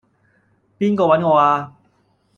[0.79, 1.73] 邊個搵我呀?